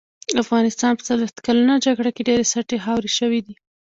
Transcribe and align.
د 0.33 0.35
افغانستان 0.43 0.91
په 0.95 1.03
څلوښت 1.09 1.37
کلنه 1.47 1.75
جګړه 1.85 2.11
کې 2.15 2.27
ډېرې 2.29 2.45
سټې 2.51 2.77
خاورې 2.85 3.09
شوې 3.17 3.39
دي. 3.47 3.53